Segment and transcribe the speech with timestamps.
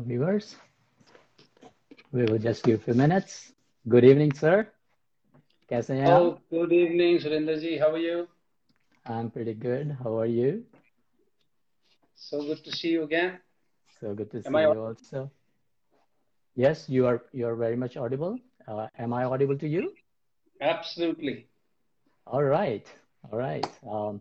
[0.00, 0.56] viewers.
[2.12, 3.52] We will just give a few minutes.
[3.88, 4.66] Good evening, sir.
[5.70, 7.76] कैसे हैं Oh, good evening, Surinder ji.
[7.78, 8.28] How are you?
[9.06, 9.96] I'm pretty good.
[10.02, 10.64] How are you?
[12.14, 13.38] So good to see you again.
[14.00, 15.30] So good to Am see I you also.
[16.64, 18.38] Yes, you are you are very much audible.
[18.66, 19.92] Uh, am I audible to you?
[20.60, 21.46] absolutely?
[22.26, 22.86] All right.
[23.30, 23.66] All right.
[23.88, 24.20] Um,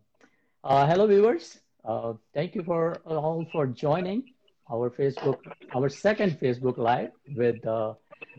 [0.63, 1.59] uh, hello, viewers.
[1.83, 4.23] Uh, thank you for all for joining
[4.70, 5.38] our Facebook,
[5.74, 7.94] our second Facebook Live with uh,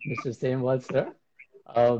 [0.07, 0.29] Mr.
[0.31, 1.13] Semwal, sir.
[1.67, 1.99] Uh,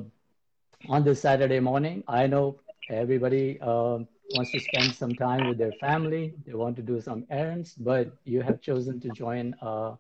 [0.90, 4.00] on this Saturday morning, I know everybody uh,
[4.36, 6.34] wants to spend some time with their family.
[6.46, 9.96] They want to do some errands, but you have chosen to join uh,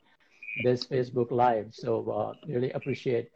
[0.64, 1.68] this Facebook Live.
[1.74, 3.30] So uh, really appreciate.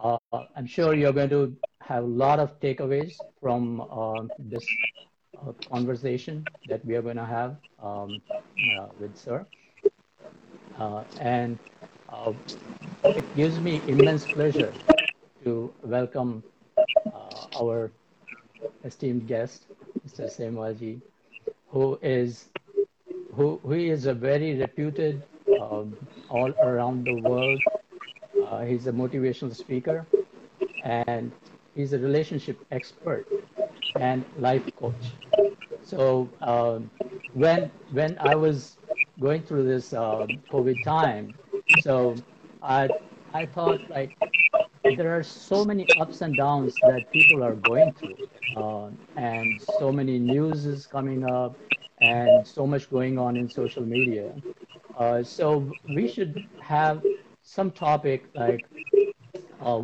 [0.00, 0.16] Uh,
[0.56, 4.64] I'm sure you're going to have a lot of takeaways from um, this
[5.70, 8.20] conversation that we are going to have um,
[9.00, 9.46] with Sir.
[10.78, 11.58] Uh, and
[12.08, 12.32] uh,
[13.04, 14.72] it gives me immense pleasure
[15.44, 16.42] to welcome
[17.12, 17.90] uh, our
[18.84, 19.66] esteemed guest,
[20.06, 20.26] Mr.
[20.26, 21.00] Semwalji,
[21.68, 22.48] who is
[23.34, 25.22] who, who is a very reputed
[25.60, 25.96] um,
[26.28, 27.60] all around the world.
[28.44, 30.06] Uh, he's a motivational speaker
[30.82, 31.32] and
[31.74, 33.26] he's a relationship expert
[33.96, 35.16] and life coach.
[35.82, 36.90] So um,
[37.34, 38.76] when when I was
[39.22, 41.34] going through this um, COVID time,
[41.80, 42.16] so
[42.62, 42.90] I
[43.32, 44.16] I thought like
[44.96, 48.18] there are so many ups and downs that people are going through,
[48.56, 51.56] uh, and so many news is coming up,
[52.00, 54.34] and so much going on in social media.
[54.98, 57.02] Uh, so we should have
[57.42, 58.66] some topic like
[59.60, 59.82] uh,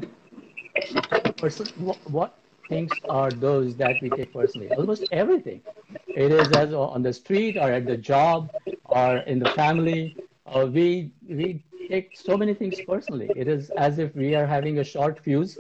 [1.39, 4.71] what, what things are those that we take personally?
[4.77, 5.63] Almost everything.
[6.09, 8.51] It is as on the street or at the job
[8.88, 10.16] or in the family.
[10.46, 13.30] Uh, we we take so many things personally.
[13.36, 15.58] It is as if we are having a short fuse,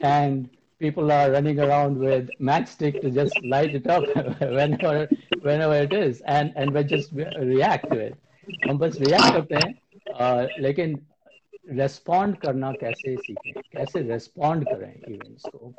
[0.00, 0.48] and
[0.78, 4.04] people are running around with matchstick to just light it up
[4.40, 5.08] whenever
[5.42, 8.14] whenever it is, and and we just react to it.
[8.66, 9.74] हम बस react करते हैं,
[10.20, 10.98] uh, लेकिन
[11.78, 15.72] respond करना कैसे सीखें कैसे respond करें इवेंट्स को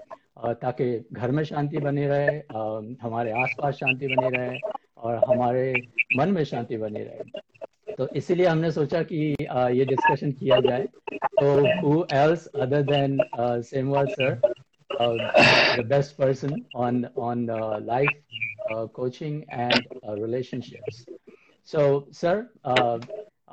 [0.44, 4.59] अ, ताकि घर में शांति बनी रहे अ, हमारे आसपास शांति बनी रहे
[5.04, 5.72] और हमारे
[6.16, 10.87] मन में शांति बनी रहे। तो इसीलिए हमने सोचा कि आ, ये डिस्कशन किया जाए।
[11.41, 11.50] तो
[11.81, 13.19] who else other than
[13.62, 14.41] Semwal sir
[15.00, 17.47] the best person on on
[17.87, 18.10] life
[18.94, 21.04] coaching and relationships
[21.69, 22.36] so sir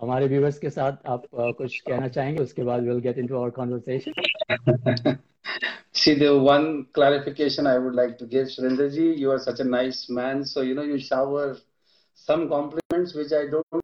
[0.01, 4.13] हमारे व्यूवर्स के साथ आप uh, कुछ कहना चाहेंगे उसके बाद get into our conversation
[5.93, 9.63] See, the one clarification I would like to give, Surinder ji, you are such a
[9.63, 10.45] nice man.
[10.45, 11.57] So, you know, you shower
[12.15, 13.83] some compliments which I don't.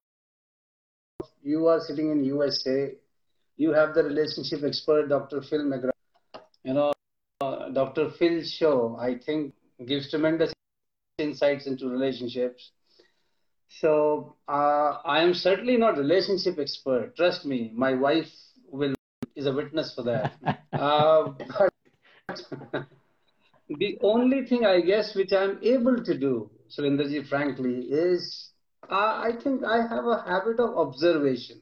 [1.44, 2.94] You are sitting in USA.
[3.57, 5.41] You have the relationship expert, Dr.
[5.41, 6.41] Phil McGrath.
[6.63, 6.94] You know,
[7.41, 8.09] uh, Dr.
[8.17, 9.53] Phil's show, I think,
[9.85, 10.53] gives tremendous
[11.17, 12.72] insights into relationships.
[13.69, 17.16] So uh, I am certainly not relationship expert.
[17.16, 18.31] Trust me, my wife
[18.69, 18.95] will
[19.35, 20.33] is a witness for that.
[20.73, 22.41] uh, but
[23.69, 28.51] the only thing I guess which I'm able to do, Surendraji, frankly, is
[28.89, 31.61] uh, I think I have a habit of observation.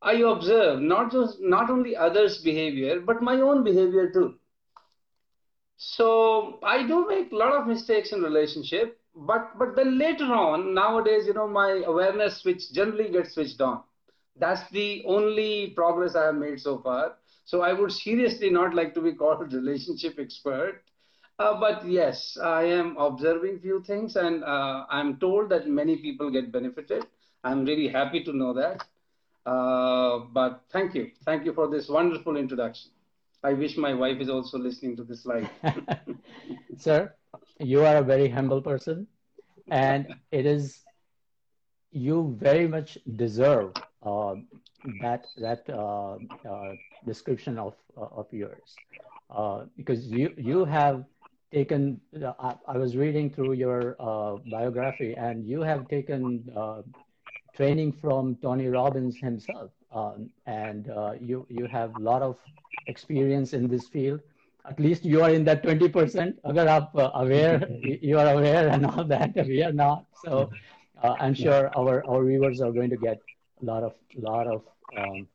[0.00, 4.34] I observe not just not only others' behavior but my own behavior too.
[5.76, 10.74] So I do make a lot of mistakes in relationship, but but then later on,
[10.74, 13.82] nowadays, you know, my awareness switch generally gets switched on.
[14.36, 17.16] That's the only progress I have made so far.
[17.44, 20.82] So I would seriously not like to be called relationship expert.
[21.38, 26.30] Uh, but yes, I am observing few things, and uh, I'm told that many people
[26.30, 27.06] get benefited.
[27.42, 28.84] I'm really happy to know that.
[29.44, 32.90] Uh, but thank you, thank you for this wonderful introduction.
[33.42, 35.50] I wish my wife is also listening to this live.
[36.76, 37.14] sir
[37.58, 39.06] you are a very humble person
[39.70, 40.84] and it is
[41.90, 44.34] you very much deserve uh,
[44.84, 46.16] that that uh,
[46.48, 46.74] uh,
[47.04, 48.80] description of of yours.
[49.30, 51.04] Uh, because you you have
[51.52, 52.00] taken
[52.38, 56.82] I, I was reading through your uh, biography and you have taken uh,
[57.54, 59.70] training from Tony Robbins himself.
[59.92, 62.36] Um, and uh, you you have a lot of
[62.86, 64.20] experience in this field
[64.66, 67.66] at least you are in that 20% agar aap uh, aware
[68.10, 70.04] you are aware and all that we are not.
[70.24, 70.50] So
[71.02, 73.18] uh, i'm sure our our viewers are going to get
[73.62, 74.62] a lot of lot of
[74.96, 75.26] um,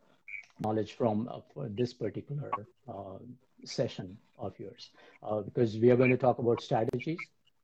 [0.60, 2.52] knowledge from uh, for this particular
[2.88, 3.20] uh,
[3.66, 4.90] session of yours.
[5.24, 7.20] Uh, because we are going to talk about strategies.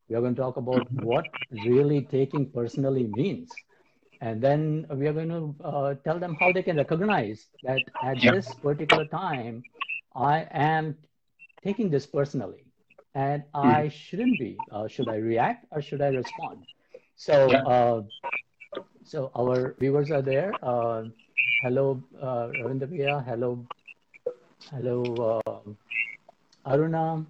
[0.10, 1.26] We are going to talk about what
[1.66, 3.50] really taking personally means.
[4.22, 8.24] And then we are going to uh, tell them how they can recognize that at
[8.24, 8.32] yeah.
[8.32, 9.64] this particular time,
[10.16, 10.96] I am
[11.65, 12.65] taking this personally,
[13.15, 13.65] and mm.
[13.65, 14.57] I shouldn't be.
[14.71, 16.67] Uh, should I react or should I respond?
[17.17, 17.63] So, yeah.
[17.63, 18.03] Uh,
[19.05, 20.53] so our viewers are there.
[20.63, 21.05] Uh,
[21.63, 23.67] hello, uh, Ravindra Hello,
[24.71, 27.27] hello, uh, Aruna.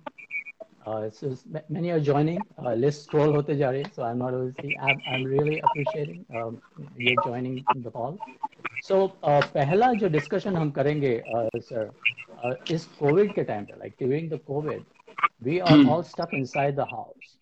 [0.87, 1.37] Uh, so
[1.69, 2.41] many are joining.
[2.59, 4.77] Uh, list scroll hote ja rahi, so I'm not able to see.
[4.81, 6.61] I'm, I'm really appreciating um,
[6.97, 8.19] you joining the call.
[8.83, 11.91] So uh, पहला जो discussion हम करेंगे, uh, sir,
[12.44, 14.84] uh, is COVID के time पे, like during the COVID,
[15.42, 17.38] we are all stuck inside the house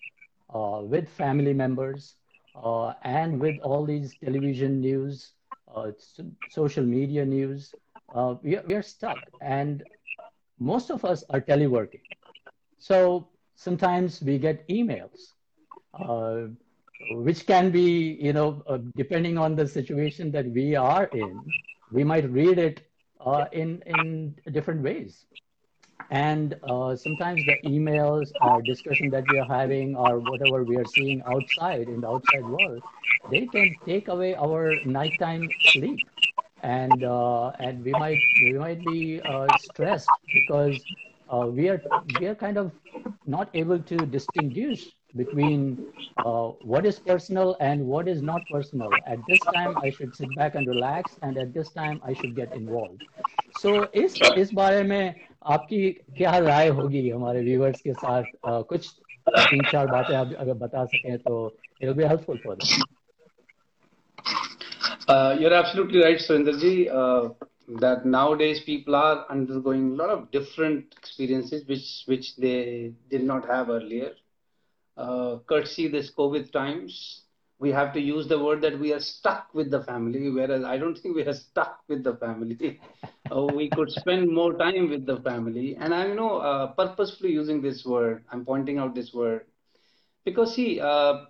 [0.54, 2.16] uh, with family members
[2.56, 5.34] uh, and with all these television news,
[5.76, 5.92] uh,
[6.50, 7.74] social media news.
[8.14, 9.84] Uh, we, are, we are stuck, and
[10.60, 12.02] most of us are teleworking.
[12.78, 15.34] So sometimes we get emails,
[15.94, 16.48] uh,
[17.12, 21.40] which can be, you know, uh, depending on the situation that we are in,
[21.92, 22.82] we might read it
[23.26, 25.26] uh, in, in different ways.
[26.10, 30.86] And uh, sometimes the emails or discussion that we are having or whatever we are
[30.86, 32.84] seeing outside in the outside world,
[33.28, 36.06] they can take away our nighttime sleep.
[36.62, 40.86] And, uh, and we might we might be uh, stressed because
[41.30, 41.82] uh, we are
[42.20, 42.72] we are kind of
[43.26, 45.87] not able to distinguish between
[46.25, 48.91] uh, what is personal and what is not personal.
[49.07, 52.37] At this time, I should sit back and relax, and at this time, I should
[52.37, 53.03] get involved.
[53.61, 53.75] So
[54.05, 55.15] इस इस बारे में
[55.57, 58.89] आपकी क्या राय होगी हमारे viewers के साथ uh, कुछ
[59.39, 61.41] तीन चार बातें आप अगर बता सकें तो
[61.81, 62.83] it will be helpful for them.
[65.09, 66.91] Uh, you're absolutely right, Surendraji.
[66.93, 67.31] Uh,
[67.81, 73.47] that nowadays people are undergoing a lot of different experiences which which they did not
[73.47, 74.13] have earlier.
[74.98, 77.24] uh, courtesy this COVID times,
[77.60, 80.78] we have to use the word that we are stuck with the family, whereas I
[80.78, 82.80] don't think we are stuck with the family.
[83.36, 85.76] uh, we could spend more time with the family.
[85.80, 88.26] And I'm you know uh, purposefully using this word.
[88.32, 89.46] I'm pointing out this word
[90.26, 91.26] because see, uh,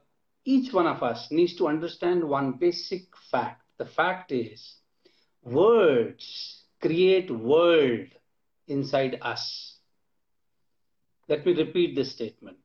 [0.45, 3.61] each one of us needs to understand one basic fact.
[3.77, 4.75] The fact is
[5.43, 8.07] words create world
[8.67, 9.77] inside us.
[11.27, 12.57] Let me repeat this statement.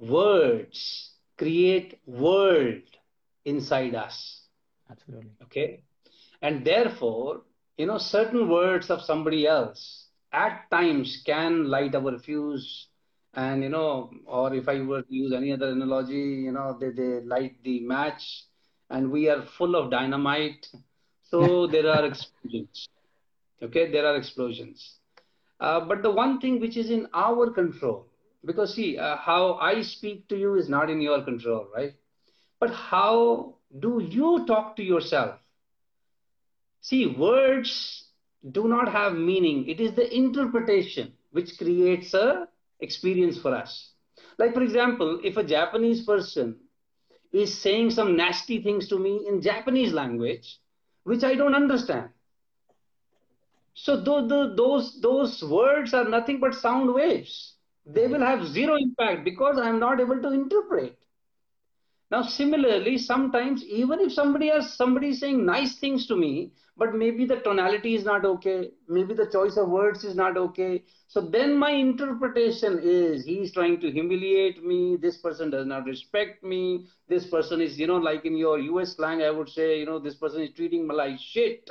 [0.00, 2.82] Words create world
[3.44, 4.42] inside us.
[4.90, 5.30] Absolutely.
[5.44, 5.82] Okay.
[6.42, 7.42] And therefore,
[7.76, 12.88] you know, certain words of somebody else at times can light our fuse.
[13.34, 16.90] And, you know, or if I were to use any other analogy, you know, they,
[16.90, 18.44] they light the match
[18.90, 20.66] and we are full of dynamite
[21.30, 22.88] so there are explosions.
[23.62, 24.98] Okay, there are explosions.
[25.60, 28.09] Uh, but the one thing which is in our control,
[28.44, 31.94] because see, uh, how I speak to you is not in your control, right?
[32.58, 35.38] But how do you talk to yourself?
[36.80, 38.04] See, words
[38.50, 39.68] do not have meaning.
[39.68, 42.48] It is the interpretation which creates a
[42.80, 43.92] experience for us.
[44.38, 46.56] Like, for example, if a Japanese person
[47.32, 50.58] is saying some nasty things to me in Japanese language,
[51.04, 52.08] which I don't understand.
[53.74, 57.54] So the, the, those, those words are nothing but sound waves.
[57.92, 60.96] They will have zero impact because I am not able to interpret.
[62.10, 67.24] Now, similarly, sometimes even if somebody has somebody saying nice things to me, but maybe
[67.24, 70.82] the tonality is not okay, maybe the choice of words is not okay.
[71.06, 74.96] So then my interpretation is he's trying to humiliate me.
[74.96, 76.86] This person does not respect me.
[77.08, 79.98] This person is, you know, like in your US slang, I would say, you know,
[80.00, 81.70] this person is treating me like shit.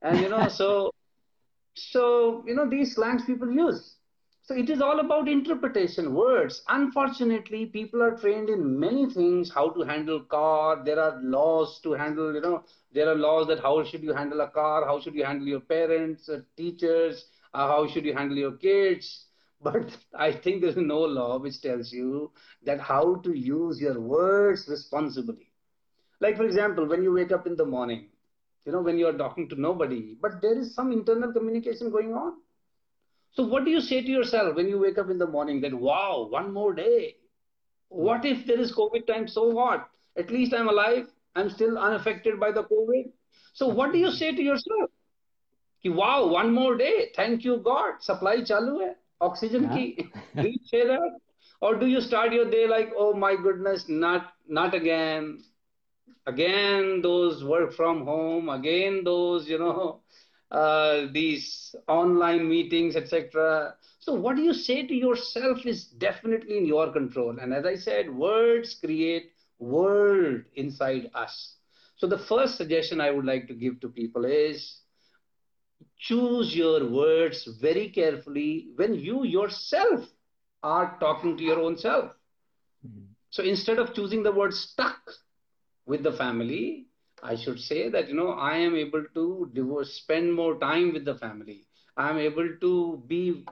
[0.00, 0.92] And you know, so
[1.74, 3.96] so you know these slangs people use.
[4.44, 6.62] So it is all about interpretation, words.
[6.68, 10.84] Unfortunately, people are trained in many things, how to handle car.
[10.84, 14.40] There are laws to handle, you know, there are laws that how should you handle
[14.42, 18.36] a car, how should you handle your parents, uh, teachers, uh, how should you handle
[18.38, 19.26] your kids.
[19.64, 22.32] But I think there's no law which tells you
[22.64, 25.52] that how to use your words responsibly.
[26.20, 28.10] Like, for example, when you wake up in the morning,
[28.66, 32.43] you know, when you're talking to nobody, but there is some internal communication going on
[33.34, 35.74] so what do you say to yourself when you wake up in the morning that,
[35.74, 37.16] wow, one more day?
[37.88, 39.26] What if there is COVID time?
[39.26, 39.88] So what?
[40.16, 41.06] At least I'm alive.
[41.34, 43.10] I'm still unaffected by the COVID.
[43.52, 44.90] So what do you say to yourself?
[45.82, 47.10] Ki, wow, one more day.
[47.16, 48.00] Thank you, God.
[48.00, 48.94] Supply chalu hai.
[49.20, 49.74] Oxygen yeah.
[49.74, 50.08] ki.
[50.36, 51.18] do you say that?
[51.60, 55.42] Or do you start your day like, oh my goodness, not not again.
[56.26, 58.48] Again, those work from home.
[58.48, 60.00] Again, those, you know,
[60.54, 63.74] uh, these online meetings, etc.
[63.98, 67.36] So what do you say to yourself is definitely in your control.
[67.40, 71.56] And as I said, words create world inside us.
[71.96, 74.78] So the first suggestion I would like to give to people is
[75.98, 80.06] choose your words very carefully when you yourself
[80.62, 82.12] are talking to your own self.
[82.86, 83.06] Mm-hmm.
[83.30, 85.00] So instead of choosing the word stuck
[85.86, 86.86] with the family,
[87.24, 91.04] I should say that, you know, I am able to divorce, spend more time with
[91.06, 91.66] the family.
[91.96, 93.44] I am able to be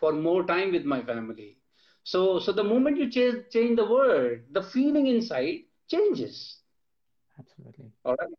[0.00, 1.58] for more time with my family.
[2.04, 6.58] So, so the moment you change, change the word, the feeling inside changes.
[7.38, 7.92] Absolutely.
[8.04, 8.30] All right.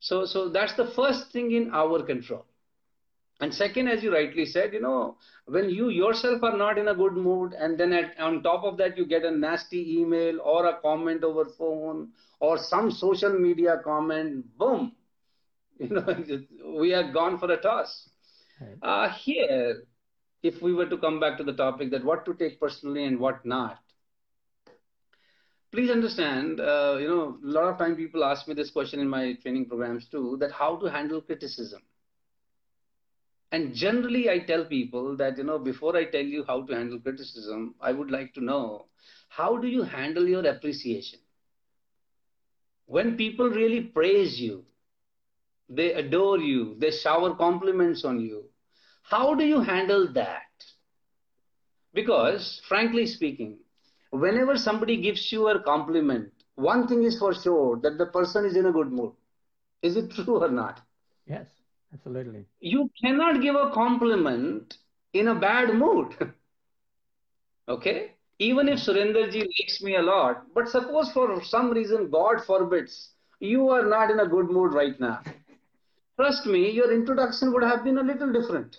[0.00, 2.46] So, so that's the first thing in our control.
[3.44, 6.94] And second, as you rightly said, you know, when you yourself are not in a
[6.94, 10.64] good mood, and then at, on top of that, you get a nasty email or
[10.66, 14.92] a comment over phone or some social media comment, boom,
[15.78, 16.24] you know,
[16.80, 18.08] we are gone for a toss.
[18.58, 18.78] Right.
[18.80, 19.82] Uh, here,
[20.42, 23.20] if we were to come back to the topic that what to take personally and
[23.20, 23.78] what not,
[25.70, 29.08] please understand, uh, you know, a lot of time people ask me this question in
[29.08, 31.82] my training programs too, that how to handle criticism.
[33.54, 36.98] And generally, I tell people that, you know, before I tell you how to handle
[36.98, 38.86] criticism, I would like to know
[39.28, 41.20] how do you handle your appreciation?
[42.86, 44.64] When people really praise you,
[45.68, 48.50] they adore you, they shower compliments on you,
[49.04, 50.66] how do you handle that?
[51.92, 53.58] Because, frankly speaking,
[54.10, 58.56] whenever somebody gives you a compliment, one thing is for sure that the person is
[58.56, 59.12] in a good mood.
[59.80, 60.80] Is it true or not?
[61.24, 61.46] Yes.
[61.94, 62.46] Absolutely.
[62.60, 64.76] You cannot give a compliment
[65.14, 66.34] in a bad mood.
[67.68, 68.12] okay?
[68.38, 73.10] Even if Surendraji likes me a lot, but suppose for some reason, God forbids,
[73.40, 75.22] you are not in a good mood right now.
[76.20, 78.78] Trust me, your introduction would have been a little different.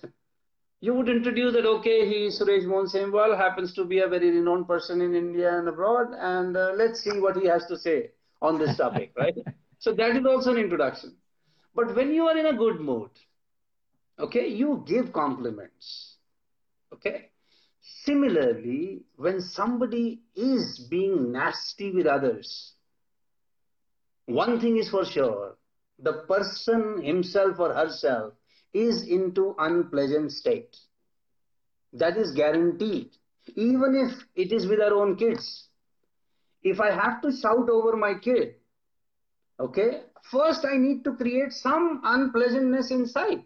[0.82, 4.32] You would introduce that, okay, he is Suresh Mohan Semwal, happens to be a very
[4.32, 8.12] renowned person in India and abroad, and uh, let's see what he has to say
[8.42, 9.36] on this topic, right?
[9.80, 11.16] So that is also an introduction.
[11.76, 13.10] But when you are in a good mood,
[14.18, 16.16] okay, you give compliments.
[16.94, 17.30] Okay.
[18.04, 22.74] Similarly, when somebody is being nasty with others,
[24.26, 25.58] one thing is for sure
[26.00, 28.34] the person himself or herself
[28.74, 30.76] is into unpleasant state.
[31.94, 33.12] That is guaranteed.
[33.56, 35.68] Even if it is with our own kids.
[36.64, 38.56] If I have to shout over my kid,
[39.60, 40.02] okay,
[40.32, 43.44] first I need to create some unpleasantness inside.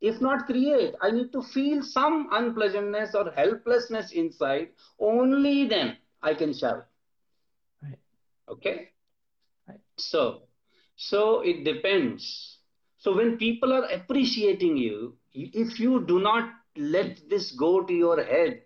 [0.00, 4.70] If not create, I need to feel some unpleasantness or helplessness inside.
[4.98, 6.86] Only then I can shout.
[7.82, 7.98] Right.
[8.48, 8.88] Okay?
[9.68, 9.80] Right.
[9.96, 10.42] So,
[10.96, 12.58] so it depends.
[12.98, 18.22] So when people are appreciating you, if you do not let this go to your
[18.24, 18.62] head,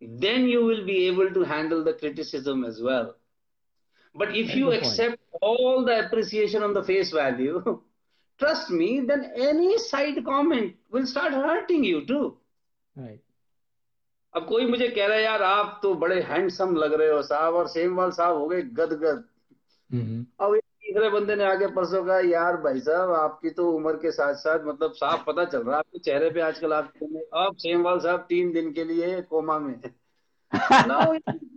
[0.00, 3.14] then you will be able to handle the criticism as well.
[4.16, 5.42] But if That's you accept point.
[5.42, 7.80] all the appreciation on the face value,
[8.40, 12.24] trust me, then any side comment will start hurting you too.
[12.96, 13.20] Right.
[14.34, 17.54] अब कोई मुझे कह रहा है यार आप तो बड़े हैंडसम लग रहे हो साहब
[17.54, 19.24] और सेमवाल साहब हो गए गदगद.
[20.40, 24.10] अब एक तीसरे बंदे ने आगे परसों कहा यार भाई साहब आपकी तो उम्र के
[24.12, 26.92] साथ साथ मतलब साफ़ पता चल रहा है आपके चेहरे पे आजकल आप
[27.34, 29.80] अब सेमवाल साहब तीन दिन के लिए कोमा में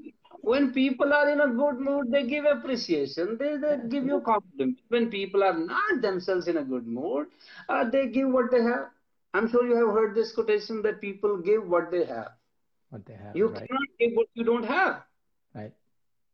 [0.49, 3.37] when people are in a good mood, they give appreciation.
[3.39, 4.79] They, they give you compliment.
[4.89, 7.29] When people are not themselves in a good mood,
[7.69, 8.91] uh, they give what they have.
[9.33, 12.33] I'm sure you have heard this quotation that people give what they have.
[12.91, 13.35] What they have.
[13.35, 13.67] You right.
[13.67, 15.03] cannot give what you don't have.
[15.55, 15.73] Right.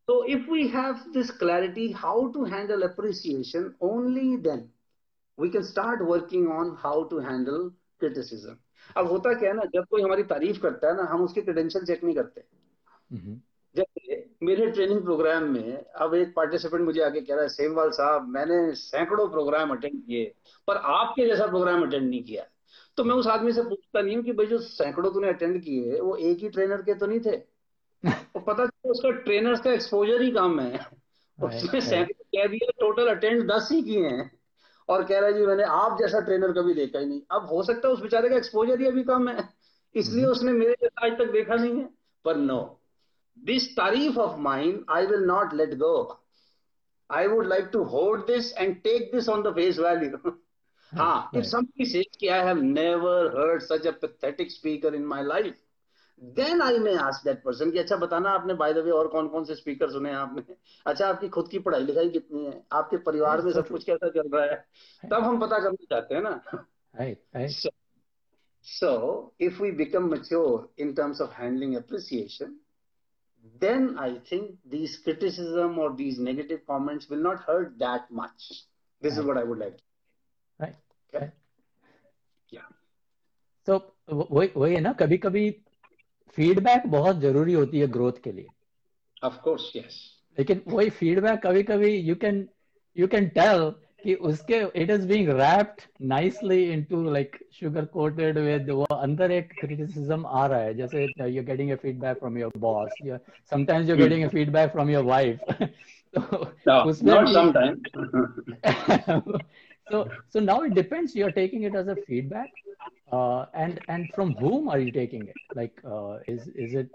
[0.07, 4.71] So if we have this clarity how to handle appreciation, only then
[5.37, 8.59] we can start working on how to handle criticism.
[8.97, 11.85] अब होता क्या है ना जब कोई हमारी तारीफ करता है ना हम उसके क्रेडेंशियल
[11.85, 13.37] चेक नहीं करते mm-hmm.
[13.37, 13.41] जैसे
[14.46, 18.76] मेरे ट्रेनिंग प्रोग्राम में अब एक पार्टिसिपेंट मुझे आके कह रहा है सेमवाल साहब मैंने
[18.76, 20.34] सैकड़ों प्रोग्राम अटेंड किए
[20.68, 22.46] पर आपके जैसा प्रोग्राम अटेंड नहीं किया।
[22.98, 26.00] तो मैं उस आदमी से पूछता नहीं हूँ कि भाई जो सैकड़ों तूने अटेंड किए
[26.00, 27.38] वो एक ही ट्रेनर के तो नहीं थे?
[28.04, 30.86] तो पता चला उसका ट्रेनर्स का एक्सपोजर ही कम है।
[31.40, 34.32] उसने सैकड़ों कह दिया टोटल अटेंड दस ही किए हैं।
[34.90, 37.64] और कह रहा है जी मैंने आप जैसा ट्रेनर कभी देखा ही नहीं। अब हो
[37.64, 39.50] सकता है उस बेचारे का एक्सपोजर ही अभी कम है।
[39.96, 41.90] इसलिए हम्म। उसने मेरे जैसा आज तक देखा नहीं है।
[42.26, 42.60] पर no
[43.44, 46.18] this tarif of mine, I will not let go.
[47.10, 50.18] I would like to hold this and take this on the face value.
[50.98, 55.54] ah, if somebody says, I have never heard such a pathetic speaker in my life,
[56.22, 59.28] then I may ask that person कि अच्छा बताना आपने by the way और कौन
[59.30, 60.56] कौन से speaker सुने हैं आपने
[60.88, 64.30] अच्छा आपकी खुद की पढ़ाई लिखाई कितनी है आपके परिवार में सब कुछ कैसा चल
[64.34, 67.68] रहा है तब हम पता करना चाहते हैं ना right, right.
[68.62, 72.56] So if we become mature in terms of handling appreciation
[73.61, 78.65] then I think these criticism or these negative comments will not hurt that much.
[79.03, 79.21] This right.
[79.21, 79.79] is what I would like.
[80.61, 80.77] Right.
[81.15, 81.31] Okay.
[82.49, 82.69] Yeah.
[83.67, 85.51] So वही वही है ना कभी कभी
[86.37, 88.47] feedback बहुत जरूरी होती है ग्रोथ के लिए
[89.25, 89.99] ऑफ कोर्स यस
[90.39, 92.49] लेकिन वही फीडबैक कभी कभी you can
[92.97, 93.84] you can tell कि
[94.31, 100.27] उसके it is being wrapped nicely into like sugar coated with वो अंदर एक क्रिटिसिज्म
[100.27, 103.19] आ रहा है जैसे you getting a feedback from your boss you
[103.51, 105.39] sometimes you getting a feedback from your wife
[107.09, 107.81] not sometimes
[109.91, 112.51] so so now it depends you're taking it as a feedback
[113.13, 116.91] uh, and and from whom are you taking it like uh, is is it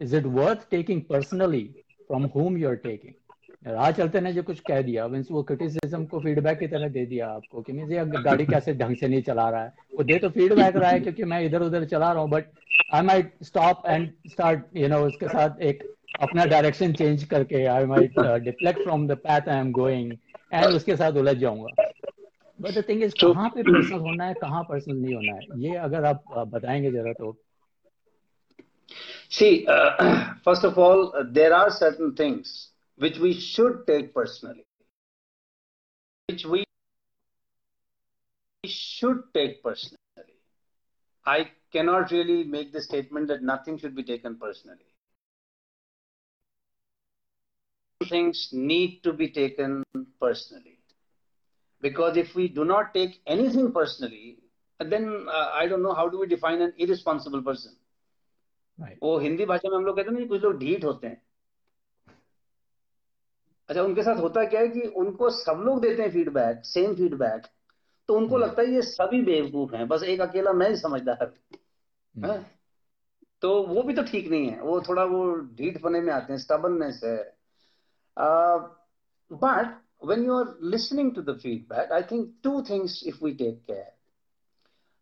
[0.00, 1.64] is it worth taking personally
[2.08, 3.14] from whom you're taking
[3.67, 7.05] राह चलते ने जो कुछ कह दिया means वो criticism को feedback की तरह दे
[7.05, 10.17] दिया आपको कि मीन्स ये गाड़ी कैसे ढंग से नहीं चला रहा है। वो दे
[10.19, 12.45] तो फीडबैक रहा है क्योंकि मैं इधर उधर चला रहा हूँ but
[12.93, 17.85] I might stop and start you know उसके साथ एक अपना डायरेक्शन चेंज करके I
[17.85, 20.11] might deflect from the path I am going
[20.53, 21.91] and उसके साथ उलझ जाऊँगा।
[22.61, 25.75] बट द थिंग इज़ कहाँ पे पर्सनल होना है कहाँ पर्सनल नहीं होना है ये
[25.75, 27.37] अगर आप बताएँगे जरा तो।
[29.29, 34.64] See, uh, first of all, uh, there are certain things which we should take personally,
[36.28, 36.64] which we
[38.64, 39.96] should take personally.
[41.24, 44.86] I cannot really make the statement that nothing should be taken personally.
[48.08, 49.82] Things need to be taken
[50.20, 50.78] personally.
[51.80, 54.38] Because if we do not take anything personally,
[54.78, 57.76] then uh, I don't know how do we define an irresponsible person.
[58.78, 58.98] Right.
[59.02, 61.22] वो हिंदी भाषा में हम लोग कहते हैं ना कुछ लोग ढीठ होते हैं
[63.71, 67.45] अच्छा उनके साथ होता क्या है कि उनको सब लोग देते हैं फीडबैक सेम फीडबैक
[68.09, 71.23] तो उनको हम्म। लगता है ये सभी बेवकूफ़ हैं बस एक अकेला मैं ही समझदार
[71.23, 72.45] हम्म। हाँ?
[73.41, 75.23] तो वो भी तो ठीक नहीं है वो थोड़ा वो
[75.55, 77.15] ढीठ पने में आते हैं स्टबननेस है।
[79.31, 83.63] But when you are listening to the feedback I think two things if we take
[83.67, 83.89] care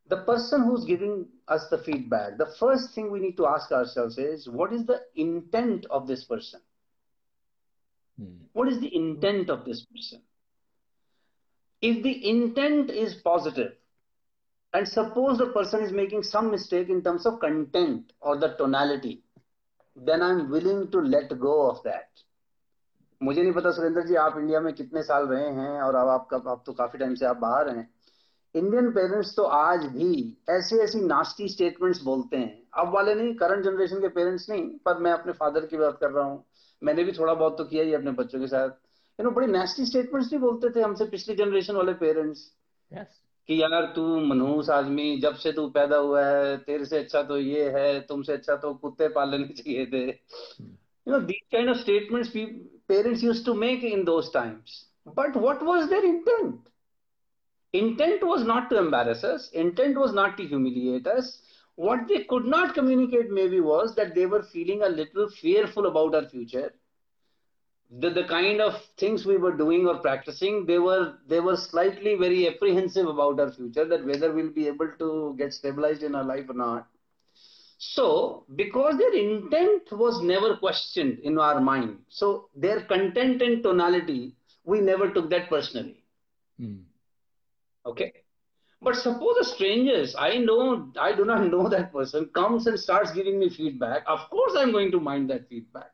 [0.09, 3.73] the person who is giving us the feedback the first thing we need to ask
[3.89, 6.68] ourselves is what is the intent of this person
[8.19, 8.35] Hmm.
[8.53, 10.21] What is the intent of this person?
[11.83, 13.73] If the intent is positive,
[14.73, 19.23] and suppose the person is making some mistake in terms of content or the tonality,
[19.95, 22.07] then I'm willing to let go of that.
[23.23, 26.37] मुझे नहीं पता सुरेंद्र जी आप India में कितने साल रहे हैं और अब आपका
[26.51, 27.89] अब तो काफ़ी टाइम से आप बाहर हैं
[28.55, 33.63] इंडियन पेरेंट्स तो आज भी ऐसे ऐसी नास्टी स्टेटमेंट्स बोलते हैं अब वाले नहीं करंट
[33.63, 36.43] जनरेशन के पेरेंट्स नहीं पर मैं अपने फादर की बात कर रहा हूँ।
[36.83, 38.69] मैंने भी थोड़ा बहुत तो किया ही अपने बच्चों के साथ।
[39.19, 42.51] यू नो बड़ी नेस्टी स्टेटमेंट्स नहीं बोलते थे हमसे पिछली जनरेशन वाले पेरेंट्स
[42.91, 43.05] yes.
[43.47, 47.37] कि यार तू मनहूस आदमी जब से तू पैदा हुआ है तेरे से अच्छा तो
[47.37, 51.77] ये है तुमसे अच्छा तो कुत्ते पाल लेने चाहिए थे। You know these kind of
[51.77, 52.31] statements
[52.87, 56.59] parents used to make in those times but what was their intent
[57.73, 61.27] intent was not to embarrass us intent was not to humiliate us
[61.79, 66.13] what they could not communicate maybe was that they were feeling a little fearful about
[66.13, 66.73] our future.
[68.01, 72.15] The, the kind of things we were doing or practicing, they were they were slightly
[72.15, 76.23] very apprehensive about our future, that whether we'll be able to get stabilized in our
[76.23, 76.87] life or not.
[77.77, 84.35] So, because their intent was never questioned in our mind, so their content and tonality,
[84.65, 86.03] we never took that personally.
[86.59, 86.83] Mm.
[87.85, 88.11] Okay.
[88.81, 93.11] But suppose a stranger, I know, I do not know that person, comes and starts
[93.11, 94.03] giving me feedback.
[94.07, 95.91] Of course, I'm going to mind that feedback.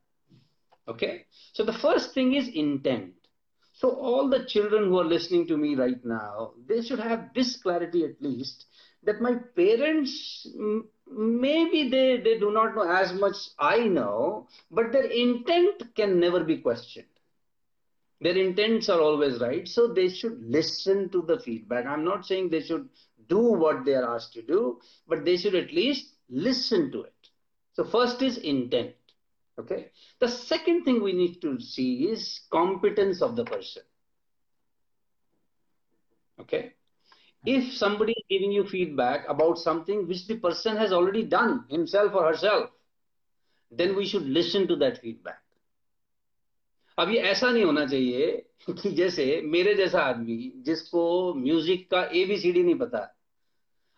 [0.88, 1.26] Okay.
[1.54, 3.14] So the first thing is intent.
[3.74, 7.58] So all the children who are listening to me right now, they should have this
[7.58, 8.66] clarity at least
[9.04, 10.48] that my parents,
[11.12, 16.44] maybe they, they do not know as much I know, but their intent can never
[16.44, 17.08] be questioned
[18.22, 21.86] their intents are always right so they should listen to the feedback.
[21.86, 22.90] I'm not saying they should
[23.28, 27.14] do what they are asked to do but they should at least listen to it.
[27.74, 28.96] So first is intent
[29.60, 29.92] okay?
[30.20, 33.84] The second thing we need to see is competence of the person
[36.40, 36.74] okay?
[37.46, 42.14] If somebody is giving you feedback about something which the person has already done himself
[42.14, 42.70] or herself
[43.72, 45.42] then we should listen to that feedback
[46.98, 52.26] अब ये ऐसा नहीं होना चाहिए कि जैसे मेरे जैसा आदमी जिसको म्यूज़िक का ए
[52.26, 53.16] बी सी डी नहीं पता।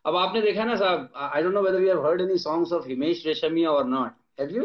[0.05, 2.87] अब आपने देखा ना साहब I don't know whether you have heard any songs of
[2.87, 4.63] Himesh Reshammiya और नॉट हैव यू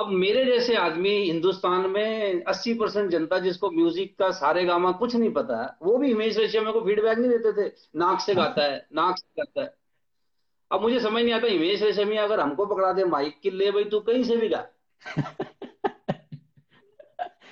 [0.00, 5.16] अब मेरे जैसे आदमी हिंदुस्तान में 80 परसेंट जनता जिसको म्यूज़िक का सारे गामा कुछ
[5.16, 8.86] नहीं पता वो भी हिमेश रेशमिया को फीडबैक नहीं देते थे। नाक से गाता है
[8.94, 9.74] नाक से गाता है।
[10.72, 13.84] अब मुझे समझ नहीं आता हिमेश रेशमिया अगर हमको पकड़ा दे माइक की ले भाई
[13.84, 14.68] तू कहीं से भी गा?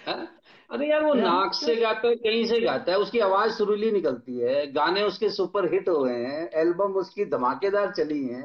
[0.07, 4.39] अरे यार वो नाक से गाता है कहीं से गाता है उसकी आवाज़ सुरीली निकलती
[4.39, 8.43] है गाने उसके सुपर हिट हुए हैं एल्बम उसकी धमाकेदार चली है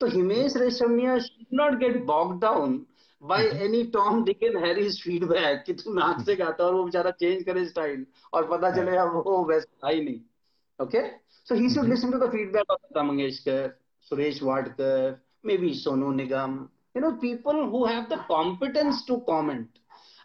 [0.00, 2.78] तो Himesh Reshammiya should not get bog down
[3.22, 7.10] by any Tom Dick and Harry's feedback कि तू नाक से गाता और वो बेचारा
[7.16, 10.20] चेंज करे स्टाइल और पता चले अब वो वैसा ही नहीं
[10.78, 11.06] okay
[11.46, 13.68] so he should listen to the feedback of Lata Mangeshkar
[14.06, 15.20] Suresh Wadkar
[15.56, 16.56] maybe Sonu Nigam
[16.96, 19.79] you know people who have the competence to comment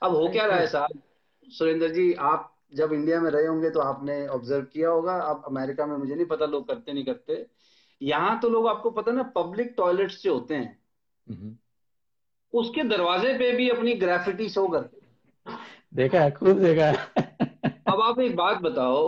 [0.06, 1.02] अब हो क्या रहा है साहब?
[1.48, 5.86] सुरेंद्र जी आप जब इंडिया में रहे होंगे तो आपने ऑब्ज़र्व किया होगा। अब अमेरिका
[5.86, 7.46] में मुझे नहीं पता लोग करते नहीं करते।
[8.02, 10.78] यहाँ तो लोग आपको पता ना पब्लिक टॉयलेट्स जो होते हैं
[11.28, 11.56] हम्म।
[12.54, 15.54] उसके दरवाजे पे भी अपनी ग्राफिटी शो करते
[15.96, 16.94] देखा है खूब देखा है।
[17.88, 19.04] अब आप एक बात बताओ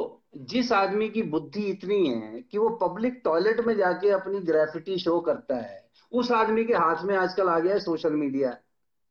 [0.45, 5.19] जिस आदमी की बुद्धि इतनी है कि वो पब्लिक टॉयलेट में जाके अपनी ग्राफिटी शो
[5.19, 8.55] करता है उस आदमी के हाथ में आजकल आ गया है सोशल मीडिया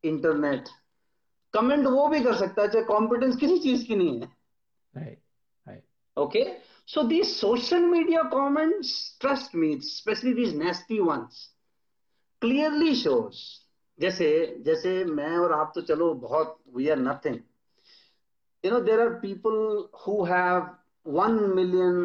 [0.04, 0.68] इंटरनेट
[1.54, 4.34] कमेंट वो भी कर सकता है चाहे कॉम्पिटेंस किसी चीज़ की नहीं है।
[6.16, 6.44] Okay
[6.88, 11.48] so the social media comments trust me specially these nasty ones
[12.40, 13.36] clearly shows
[13.98, 17.36] जैसे जैसे मैं और आप तो चलो बहुत we are nothing
[18.64, 20.68] you know there are people who have
[21.06, 21.96] one million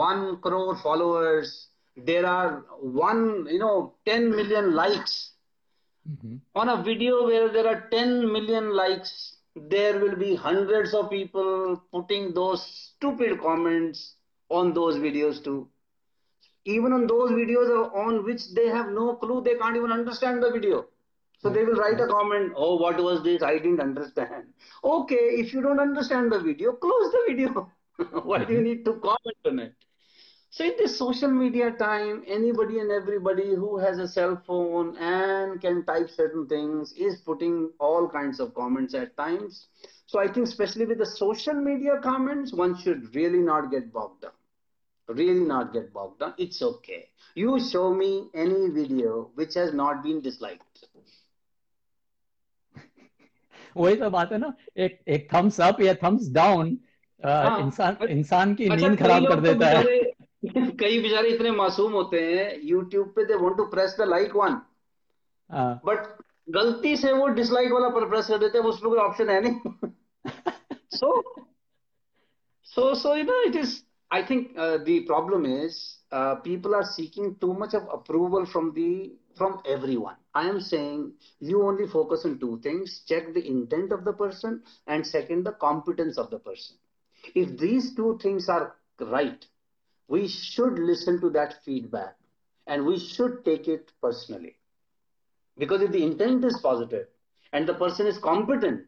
[0.00, 1.52] one crore followers
[1.98, 2.48] there are
[2.82, 5.31] one you know ten million likes
[6.10, 6.36] Mm-hmm.
[6.54, 11.82] On a video where there are 10 million likes, there will be hundreds of people
[11.92, 14.14] putting those stupid comments
[14.48, 15.68] on those videos too.
[16.64, 20.50] Even on those videos on which they have no clue, they can't even understand the
[20.50, 20.86] video.
[21.38, 23.42] So they will write a comment, oh, what was this?
[23.42, 24.44] I didn't understand.
[24.84, 27.70] Okay, if you don't understand the video, close the video.
[28.22, 29.74] Why do you need to comment on it?
[30.51, 35.61] So in this social media time, anybody and everybody who has a cell phone and
[35.61, 39.67] can type certain things is putting all kinds of comments at times.
[40.05, 44.21] So I think especially with the social media comments, one should really not get bogged
[44.21, 44.31] down.
[45.09, 46.33] Really not get bogged down.
[46.37, 47.09] It's okay.
[47.35, 50.87] You show me any video which has not been disliked.
[53.77, 54.53] वही तो बात है ना
[54.83, 56.67] एक एक thumbs up या thumbs down
[57.25, 59.83] इंसान इंसान की नींद खराब कर देता है
[60.80, 64.60] कई बेचारे इतने मासूम होते हैं यूट्यूब पे they want to press the like one
[65.84, 66.06] but
[66.50, 69.90] गलती से वो डिसलाइक वाला पर प्रेस कर देते हैं उसमें कोई ऑप्शन है नहीं।
[70.94, 71.12] So
[72.66, 73.76] so so you know it is
[74.10, 75.78] I think the problem is
[76.14, 78.88] people are seeking too much of approval from the
[79.38, 84.00] from everyone I am saying you only focus on two things check the intent of
[84.00, 88.70] the person and second the competence of the person if these two things are
[89.02, 89.44] right
[90.08, 92.16] we should listen to that feedback
[92.66, 94.56] and we should take it personally.
[95.58, 97.06] Because if the intent is positive
[97.52, 98.86] and the person is competent,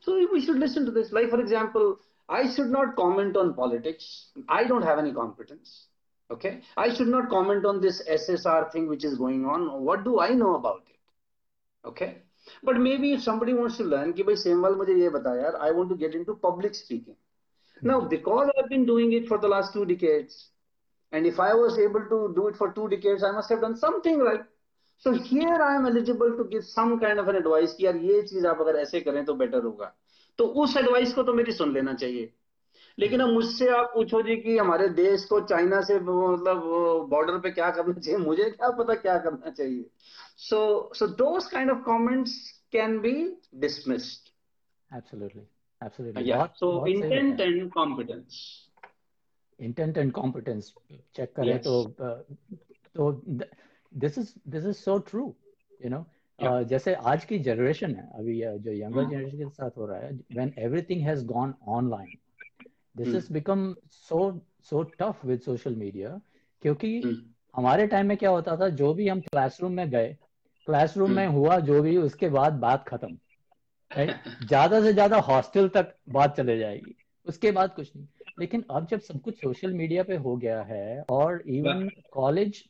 [0.00, 1.12] so we should listen to this.
[1.12, 4.28] Like, for example, I should not comment on politics.
[4.48, 5.86] I don't have any competence.
[6.30, 6.60] Okay.
[6.76, 9.82] I should not comment on this SSR thing which is going on.
[9.84, 11.88] What do I know about it?
[11.88, 12.18] Okay.
[12.62, 15.88] But maybe if somebody wants to learn, ki bhai Semwal mujhe ye bata I want
[15.90, 17.16] to get into public speaking.
[17.84, 20.48] Now, because I've been doing it for the last two decades,
[21.12, 23.76] and if I was able to do it for two decades, I must have done
[23.76, 24.44] something right.
[25.02, 28.22] So here I am eligible to give some kind of an advice कि यार ये
[28.28, 29.92] चीज़ आप अगर ऐसे करें तो better होगा
[30.38, 32.32] तो उस एडवाइस को तो मेरी सुन लेना चाहिए
[32.98, 36.62] लेकिन अब मुझसे आप पूछो जी कि हमारे देश को चाइना से मतलब
[37.10, 39.84] बॉर्डर पे क्या करना चाहिए मुझे क्या पता क्या करना चाहिए
[40.48, 40.60] so
[40.98, 42.36] so those kind of comments
[42.72, 43.14] can be
[43.66, 44.30] dismissed
[44.90, 45.46] absolutely
[45.84, 46.24] Absolutely.
[46.24, 46.38] Yeah.
[46.38, 48.68] What, so what intent and competence.
[49.60, 50.72] Intent and competence.
[51.16, 51.64] Check करें yes.
[51.64, 51.94] तो
[52.96, 53.38] तो
[53.92, 55.34] this is this is so true.
[55.80, 56.06] You know.
[56.38, 56.50] Yeah.
[56.50, 60.12] Uh, जैसे आज की generation है अभी जो younger generation के साथ हो रहा है
[60.34, 62.16] when everything has gone online
[62.96, 64.18] this is become so
[64.70, 66.20] so tough with social media
[66.62, 67.14] क्योंकि hmm.
[67.56, 70.16] हमारे टाइम में क्या होता था जो भी हम क्लासरूम में गए
[70.66, 71.16] क्लासरूम hmm.
[71.16, 73.16] में हुआ जो भी उसके बाद बात खत्म
[74.48, 76.94] ज़्यादा से ज़्यादा हॉस्टल तक बात चले जाएगी।
[77.26, 78.06] उसके बाद कुछ नहीं।
[78.38, 82.64] लेकिन अब जब सब कुछ सोशल मीडिया पे हो गया है और इवन कॉलेज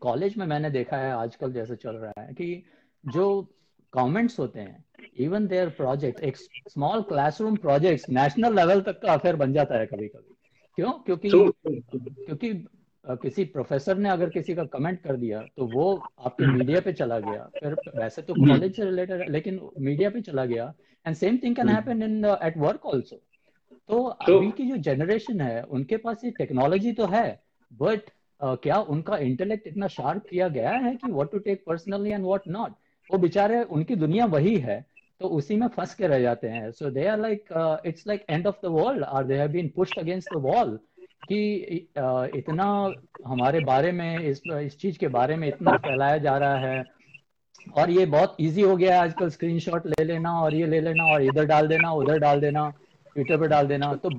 [0.00, 2.64] कॉलेज में मैंने देखा है आजकल जैसे चल रहा है कि
[3.06, 3.54] जो
[3.92, 4.84] कमेंट्स होते हैं
[5.16, 9.86] इवन देयर प्रोजेक्ट एक small classroom project national level तक का अफेयर बन जाता है
[9.86, 10.34] कभी कभी
[10.78, 10.90] क्यों?
[10.92, 12.66] क्योंकि क्योंकि
[13.06, 17.18] किसी प्रोफेसर ने अगर किसी का कमेंट कर दिया तो वो आपके मीडिया पे चला
[17.20, 20.72] गया। फिर वैसे तो कॉलेज से रिलेटेड है लेकिन मीडिया पे चला गया।
[21.06, 23.20] And same thing can happen in at work also
[23.88, 27.28] तो अभी की जो जनरेशन है उनके पास ये टेक्नोलॉजी तो है
[27.70, 28.00] बट
[28.40, 32.24] uh, क्या उनका इंटेलेक्ट इतना शार्प किया गया है कि what to take personally and
[32.24, 32.72] what not
[33.10, 34.84] वो बेचारे उनकी दुनिया वही है
[35.20, 38.46] तो उसी में फंस के रह जाते हैं। So they are like it's like end
[38.46, 40.78] of the world are they have been pushed against the wall
[41.22, 41.88] कि
[42.38, 42.64] इतना
[43.26, 46.84] हमारे बारे में, इस इस चीज़ के बारे में इतना फैलाया जा रहा है
[47.76, 51.04] और ये बहुत इजी हो गया है आजकल स्क्रीनशॉट ले लेना और ये ले लेना
[51.06, 52.68] और इधर डाल देना, उधर डाल देना
[53.16, 54.10] ट्विटर पे डाल देना। तो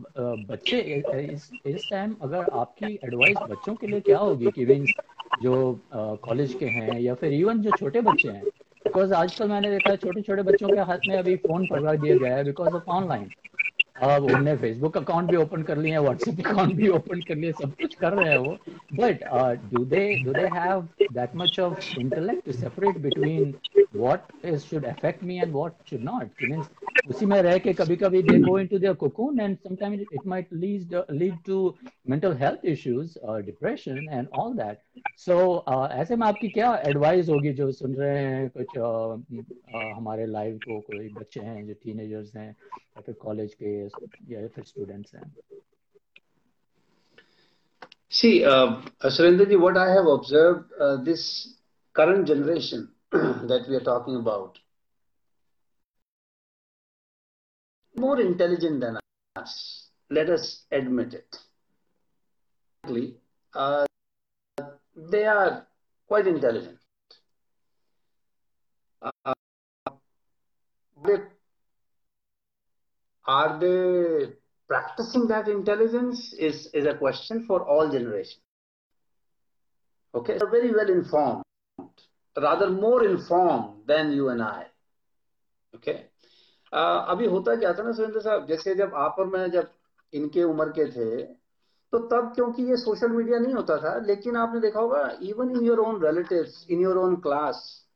[0.50, 0.80] बच्चे
[1.14, 4.96] इस इस टाइम अगर आपकी एडवाइस बच्चों के लिए क्या होगी कि मीन्स
[5.42, 5.56] जो
[5.94, 8.44] कॉलेज के हैं या फिर इवन जो छोटे बच्चे हैं?
[8.86, 12.16] बिकॉज़ आजकल मैंने देखा है छोटे छोटे बच्चों के हाथ में अभी फ़ोन पकड़ा दिया
[12.18, 13.30] गया है बिकॉज़ ऑफ़ ऑनलाइन
[14.04, 17.72] अब उन्होंने फेसबुक अकाउंट भी ओपन कर लिया व्हाट्सएप अकाउंट भी ओपन कर लिया सब
[17.82, 18.58] कुछ कर रहे हैं वो।
[18.94, 19.24] But
[19.74, 20.82] do they do they have
[21.14, 23.54] that much of intellect to separate between
[23.97, 26.69] what is should affect me and what should not means
[27.09, 30.53] उसी में रह के कभी कभी दे go into their cocoon and sometimes it might
[30.53, 31.59] lead lead to
[32.11, 33.15] mental health issues
[33.47, 35.39] depression and all that so
[35.93, 39.17] ऐसे में आपकी क्या एडवाइस होगी जो सुन रहे हैं कुछ uh,
[39.77, 43.77] uh, हमारे लाइव को कोई बच्चे हैं जो टीनेजर्स हैं या फिर कॉलेज के
[44.35, 45.33] या फिर स्टूडेंट्स हैं
[48.13, 51.55] See, uh, Surendraji, what I have observed, uh, this
[51.97, 54.58] current generation that we are talking about,
[57.96, 58.98] more intelligent than
[59.36, 59.90] us.
[60.10, 61.36] Let us admit it.
[63.54, 63.86] Uh,
[64.96, 65.68] they are
[66.08, 66.80] quite intelligent.
[69.02, 69.34] Uh,
[71.06, 71.18] they
[73.26, 74.34] are they
[74.68, 78.42] practicing that intelligence is, is a question for all generations.
[80.16, 81.44] Okay, they're very well informed,
[82.38, 84.64] rather more informed than you and I.
[85.76, 85.96] Okay,
[86.74, 89.70] uh, अभी होता क्या था ना सुरेंद्र साहब जैसे जब आप और मैं जब
[90.14, 91.24] इनके उम्र के थे
[91.92, 95.66] तो तब क्योंकि ये सोशल मीडिया नहीं होता था लेकिन आपने देखा होगा even in
[95.66, 97.88] your own relatives in your own class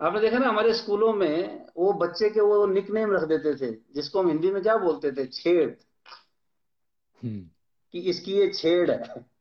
[0.00, 3.78] आपने देखा ना हमारे स्कूलों में वो बच्चे के वो निक नेम रख देते थे
[3.94, 5.26] जिसको हम हिंदी में क्या बोलते थे?
[5.26, 5.70] छेड़
[7.92, 9.35] कि इसकी ये छेड़ है।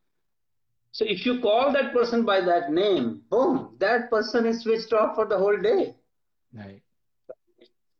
[0.95, 5.15] So if you call that person by that name, boom, that person is switched off
[5.15, 5.93] for the whole day.
[6.53, 6.81] Right.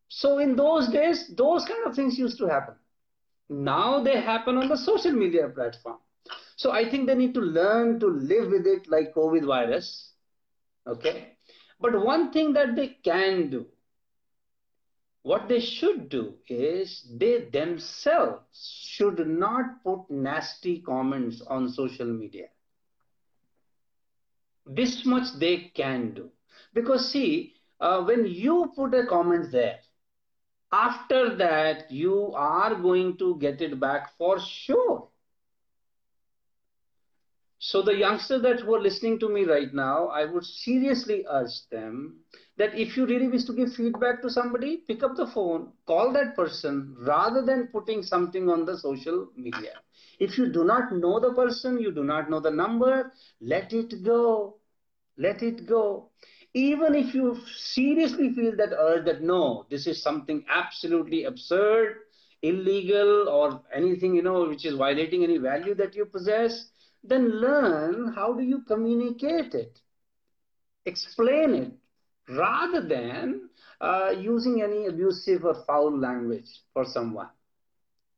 [0.08, 2.75] So in those days, those kind of things used to happen.
[3.49, 5.97] Now they happen on the social media platform.
[6.55, 10.13] So I think they need to learn to live with it like COVID virus.
[10.88, 11.34] Okay.
[11.81, 13.65] But one thing that they can do,
[15.23, 18.39] what they should do is they themselves
[18.88, 22.45] should not put nasty comments on social media
[24.65, 26.30] this much they can do.
[26.73, 29.80] Because see uh, when you put a comment there
[30.71, 35.10] after that you are going to get it back for sure.
[37.60, 41.67] So the youngsters that who are listening to me right now i would seriously urge
[41.71, 42.19] them
[42.58, 46.12] that if you really wish to give feedback to somebody pick up the phone call
[46.13, 49.73] that person rather than putting something on the social media
[50.19, 54.04] if you do not know the person you do not know the number let it
[54.04, 54.56] go
[55.17, 56.10] let it go
[56.56, 61.97] even if you seriously feel that urge that no, this is something absolutely absurd,
[62.41, 66.69] illegal, or anything, you know, which is violating any value that you possess,
[67.04, 69.80] then learn how do you communicate it.
[70.86, 71.73] Explain it
[72.30, 73.49] rather than
[73.82, 77.28] uh, using any abusive or foul language for someone.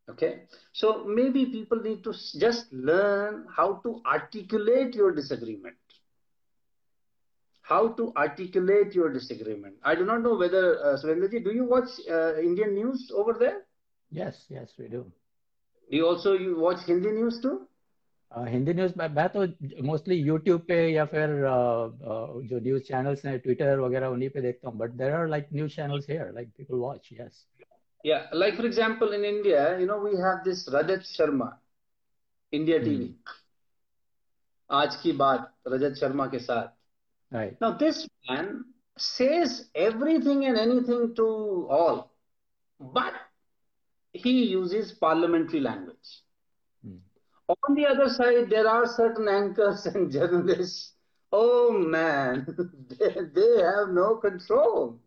[0.08, 5.76] Okay, so maybe people need to just learn how to articulate your disagreement
[7.62, 9.76] how to articulate your disagreement.
[9.82, 13.62] I do not know whether, uh, Surendraji, do you watch uh, Indian news over there?
[14.10, 15.10] Yes, yes, we do.
[15.90, 17.68] Do you also you watch Hindi news too?
[18.32, 19.40] Uh, Hindi news मैं मैं तो
[19.86, 24.40] mostly YouTube पे या फिर uh, uh, जो news channels हैं Twitter वगैरह उन्हीं पे
[24.40, 27.44] देखता हूँ but there are like news channels here like people watch yes
[28.07, 31.55] yeah, like for example, in India, you know, we have this Rajat Sharma,
[32.53, 33.07] India TV.
[33.07, 34.75] Hmm.
[34.77, 36.69] Aaj ki baat, Rajat Sharma ke saath.
[37.37, 37.57] Right.
[37.59, 38.63] Now this man
[38.97, 41.25] says everything and anything to
[41.77, 41.97] all,
[42.79, 43.17] but
[44.13, 46.11] he uses parliamentary language.
[46.87, 46.99] Mm.
[47.49, 50.93] On the other side, there are certain anchors and journalists.
[51.33, 52.47] Oh man,
[52.87, 54.97] they, they have no control.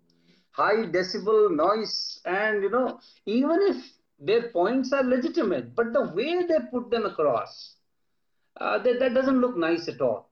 [0.53, 3.77] High decibel noise, and you know, even if
[4.19, 7.77] their points are legitimate, but the way they put them across,
[8.61, 10.31] uh, that, that doesn't look nice at all.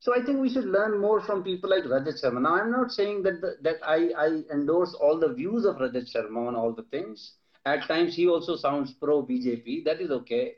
[0.00, 2.42] So I think we should learn more from people like Rajat Sharma.
[2.42, 6.12] Now, I'm not saying that the, that I, I endorse all the views of Rajat
[6.12, 7.34] Sharma on all the things.
[7.66, 9.84] At times, he also sounds pro BJP.
[9.84, 10.54] That is okay.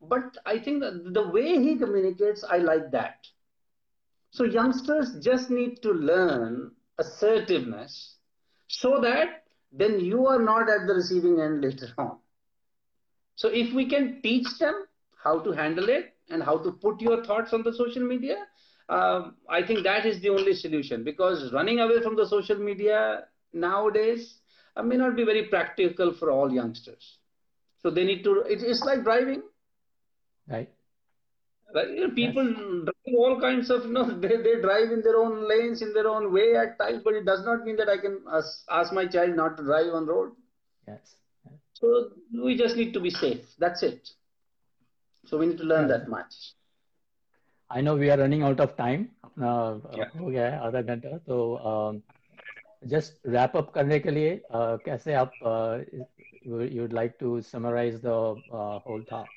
[0.00, 3.26] But I think the way he communicates, I like that.
[4.30, 8.17] So youngsters just need to learn assertiveness
[8.68, 12.18] so that then you are not at the receiving end later on.
[13.36, 14.84] So if we can teach them
[15.22, 18.36] how to handle it and how to put your thoughts on the social media,
[18.88, 23.24] um, I think that is the only solution because running away from the social media
[23.52, 24.38] nowadays
[24.76, 27.18] uh, may not be very practical for all youngsters.
[27.82, 29.42] So they need to, it, it's like driving.
[30.48, 30.70] Right.
[31.74, 31.90] Right?
[31.90, 35.17] You know, people yes drive all kinds of, you know, they, they drive in their
[35.17, 37.97] own lanes, in their own way at times, but it does not mean that I
[37.97, 40.31] can ask, ask my child not to drive on road.
[40.87, 41.15] Yes.
[41.45, 41.59] yes.
[41.73, 42.09] So
[42.43, 43.45] we just need to be safe.
[43.59, 44.09] That's it.
[45.25, 45.99] So we need to learn yes.
[45.99, 46.33] that much.
[47.69, 49.11] I know we are running out of time.
[49.41, 50.09] Uh, yeah.
[50.19, 52.01] हो गया है आधा घंटा तो
[52.87, 55.79] just wrap up करने के लिए uh, कैसे आप uh,
[56.45, 59.27] you would like to summarize the uh, whole thought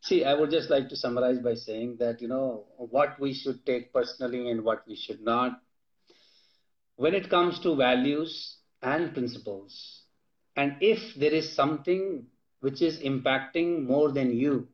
[0.00, 3.66] See, I would just like to summarize by saying that, you know, what we should
[3.66, 5.60] take personally and what we should not.
[6.96, 10.02] When it comes to values and principles,
[10.56, 12.26] and if there is something
[12.60, 14.68] which is impacting more than you,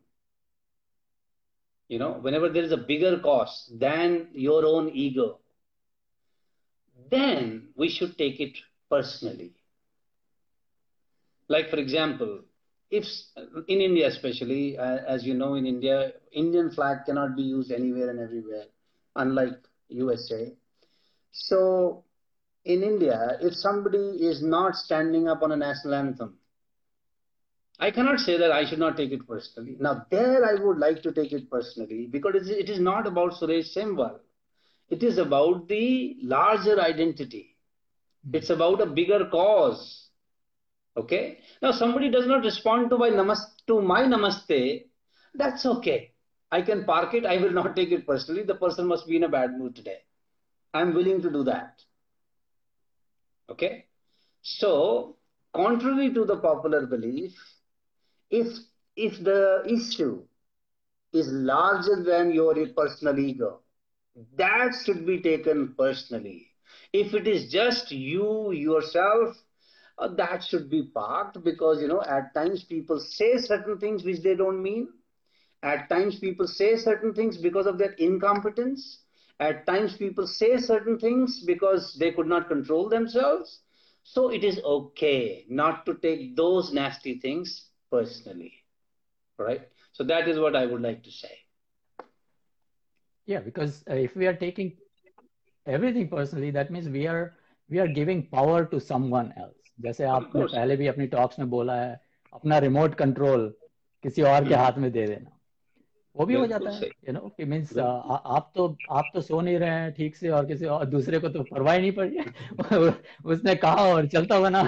[1.89, 5.39] you know, whenever there is a bigger cost than your own ego,
[7.11, 8.57] then we should take it
[8.91, 9.53] personally.
[11.49, 12.41] Like, for example,
[12.99, 13.05] if
[13.69, 18.11] in India, especially, uh, as you know, in India, Indian flag cannot be used anywhere
[18.11, 18.67] and everywhere,
[19.17, 20.53] unlike USA.
[21.33, 22.05] So,
[22.65, 26.39] in India, if somebody is not standing up on a national anthem,
[27.79, 29.77] I cannot say that I should not take it personally.
[29.81, 33.77] Now, there I would like to take it personally because it is not about Suresh
[33.77, 34.21] Semwal.
[34.91, 37.57] It is about the larger identity.
[38.33, 40.04] It's about a bigger cause
[40.97, 41.39] Okay.
[41.63, 44.85] Now somebody does not respond to my namaste, to my namaste.
[45.35, 46.13] That's okay.
[46.51, 47.27] I can park it.
[47.27, 48.45] I will not take it personally.
[48.45, 49.99] The person must be in a bad mood today.
[50.73, 51.83] I'm willing to do that.
[53.51, 53.87] Okay.
[54.43, 55.17] So
[55.55, 57.33] contrary to the popular belief,
[58.31, 58.47] if
[58.97, 60.23] if the issue
[61.13, 63.61] is larger than your personal ego,
[64.37, 66.49] that should be taken personally.
[66.93, 69.37] If it is just you yourself,
[69.99, 74.23] uh, that should be parked because you know at times people say certain things which
[74.23, 74.89] they don't mean.
[75.63, 79.03] At times people say certain things because of their incompetence.
[79.41, 83.61] At times people say certain things because they could not control themselves.
[84.03, 88.53] So it is okay not to take those nasty things personally
[89.39, 89.63] right?
[89.93, 91.39] So that is what i would like to say.
[93.27, 94.73] Yeah because uh, if we are taking
[95.67, 97.35] everything personally that means we are
[97.69, 101.75] we are giving power to someone else जैसे आपने पहले भी अपनी talks में बोला
[101.75, 102.01] है
[102.33, 103.55] अपना remote control
[104.03, 105.31] किसी और के हाथ में दे देना।
[106.17, 109.59] वो भी हो जाता है यू नो कि मींस आप तो आप तो सो नहीं
[109.59, 112.19] रहे हैं ठीक से और किसी और दूसरे को तो परवाह ही नहीं पड़ी
[113.25, 114.63] उसने कहा और चलता बना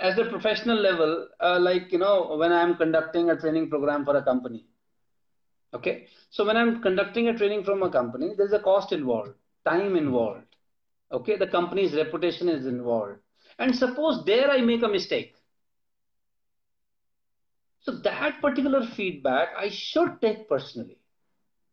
[0.00, 4.16] as a professional level like you know when I am conducting a training program for
[4.16, 4.20] a
[11.12, 13.18] Okay, the company's reputation is involved.
[13.58, 15.34] And suppose there I make a mistake.
[17.80, 20.98] So that particular feedback I should take personally.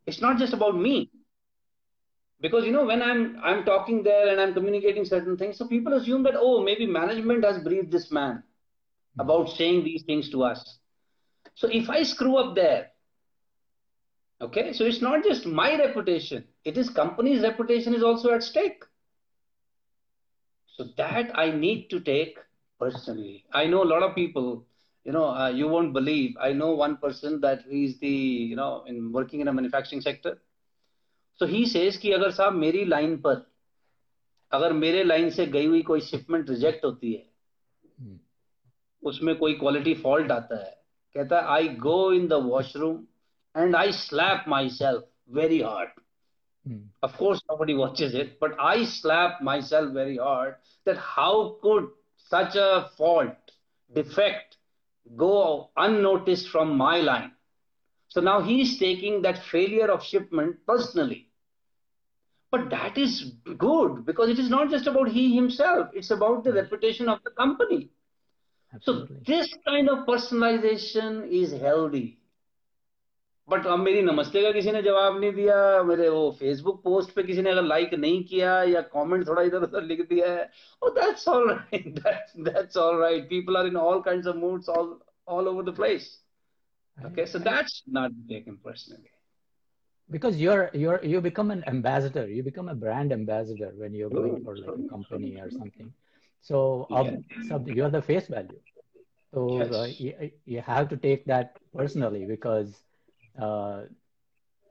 [0.05, 1.11] It's not just about me.
[2.39, 5.93] Because you know, when I'm I'm talking there and I'm communicating certain things, so people
[5.93, 8.43] assume that oh, maybe management has briefed this man
[9.19, 10.77] about saying these things to us.
[11.55, 12.91] So if I screw up there,
[14.39, 18.83] okay, so it's not just my reputation, it is company's reputation is also at stake.
[20.77, 22.37] So that I need to take
[22.81, 23.45] personally.
[23.51, 24.65] I know a lot of people,
[25.05, 26.35] you know, uh, you won't believe.
[26.39, 30.37] I know one person that he's the, you know, in working in a manufacturing sector.
[31.39, 33.45] So he says कि अगर साहब मेरी line पर
[34.51, 37.23] अगर मेरे line से गई हुई कोई शिपमेंट रिजेक्ट होती है
[38.01, 38.17] hmm.
[39.03, 40.71] उसमें कोई क्वालिटी फॉल्ट आता है
[41.15, 42.97] कहता है I go in the washroom
[43.55, 45.03] and I slap myself
[45.37, 45.89] very hard
[46.67, 46.81] Hmm.
[47.03, 50.55] Of course, nobody watches it, but I slap myself very hard
[50.85, 53.35] that how could such a fault,
[53.93, 54.57] defect,
[55.15, 57.31] go unnoticed from my line?
[58.09, 61.29] So now he's taking that failure of shipment personally.
[62.51, 66.53] But that is good because it is not just about he himself, it's about the
[66.53, 67.91] reputation of the company.
[68.73, 69.17] Absolutely.
[69.17, 72.16] So this kind of personalization is healthy.
[73.49, 77.23] But अब मेरी नमस्ते का किसी ने जवाब नहीं दिया मेरे वो फेसबुक पोस्ट पे
[77.23, 80.49] किसी ने अगर लाइक नहीं किया या कमेंट थोड़ा इधर उधर लिख दिया है
[80.85, 84.67] oh that's all right that, that's all right people are in all kinds of moods
[84.77, 84.89] all
[85.27, 86.09] all over the place
[87.05, 89.13] okay so that's not taken personally
[90.09, 94.37] because you're you're you become an ambassador you become a brand ambassador when you're going
[94.43, 95.93] for like a company or something
[96.41, 98.59] so um, so you're the face value
[99.33, 99.73] so Yes.
[99.73, 102.86] uh, you, you have to take that personally because uh,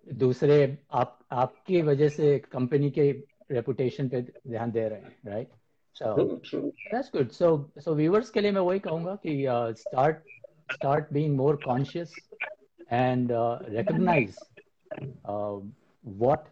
[0.07, 0.57] दूसरे
[0.93, 3.11] आप आपकी वजह से company के
[3.51, 5.49] reputation पे ध्यान दे रहे हैं right
[5.97, 6.15] so
[6.55, 7.49] that's good so
[7.79, 9.45] so viewers के लिए मैं वही कहूँगा कि
[9.81, 10.17] start
[10.73, 12.15] start being more conscious
[12.93, 14.37] and recognise
[15.29, 16.49] what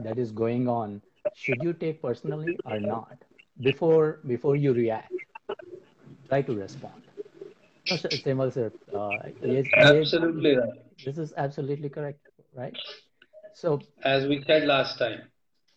[0.00, 1.00] that is going on
[1.36, 3.24] should you take personally और not
[3.58, 5.22] before before you react
[6.26, 7.10] try to respond
[7.86, 8.70] Semwal sir
[9.46, 9.62] ये
[11.04, 12.76] This is absolutely correct, right?
[13.54, 15.20] So, as we said last time,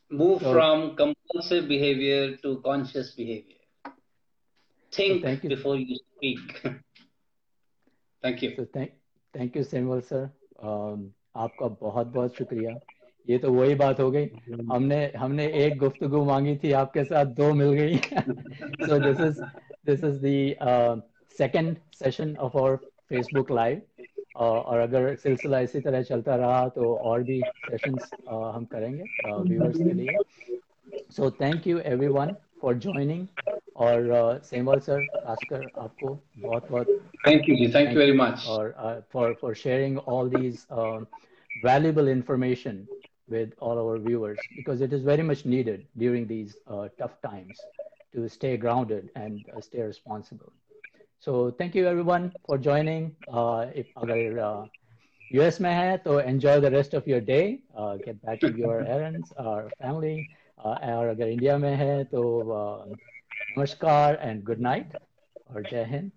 [0.09, 3.55] move so, from compulsive behavior to conscious behavior.
[4.91, 5.49] Think thank you.
[5.49, 6.39] before you speak.
[8.23, 8.53] thank you.
[8.55, 8.93] So thank,
[9.33, 10.31] thank you, Semwal sir.
[10.61, 12.77] Um, आपका बहुत बहुत शुक्रिया
[13.29, 14.27] ये तो वही बात हो गई
[14.71, 19.41] हमने हमने एक गुफ्तगु मांगी थी आपके साथ दो मिल गई so this is
[19.89, 21.01] this is the
[21.37, 22.75] second session of our
[23.09, 23.81] Facebook live
[24.35, 29.93] और अगर सिलसिला इसी तरह चलता रहा तो और भी सेशंस हम करेंगे व्यूअर्स के
[29.93, 30.17] लिए।
[31.15, 33.27] So thank you everyone for joining
[33.85, 36.07] और सेमवाल सर आस्कर आपको
[36.37, 36.87] बहुत बहुत
[37.27, 40.65] thank you ji thank you very much और for for sharing all these
[41.65, 42.85] valuable information
[43.31, 47.65] with all our viewers because it is very much needed during these tough times
[48.15, 50.51] to stay grounded and stay responsible
[51.24, 53.16] So thank you everyone for joining.
[53.28, 54.66] Uh, if अगर uh,
[55.32, 57.60] US में है तो enjoy the rest of your day.
[57.78, 60.16] Uh, get back to your errands or family.
[60.64, 62.22] Uh, और अगर India में है तो
[62.58, 62.96] uh,
[63.58, 65.00] नमस्कार and good night
[65.50, 66.10] और जय Hind.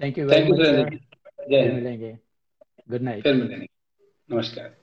[0.00, 0.66] Thank you very thank you much.
[0.66, 0.90] Surendra sir.
[0.90, 1.06] ji.
[1.50, 2.18] जय फिर हिंद मिलेंगे
[2.90, 3.66] गुड नाइट फिर मिलेंगे
[4.30, 4.74] नमस्कार